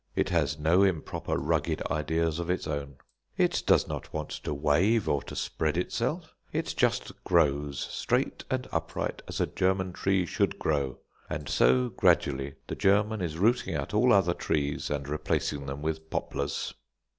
[0.15, 2.95] It has no improper rugged ideas of its own.
[3.37, 6.33] It does not want to wave or to spread itself.
[6.51, 10.97] It just grows straight and upright as a German tree should grow;
[11.29, 16.09] and so gradually the German is rooting out all other trees, and replacing them with
[16.09, 16.73] poplars.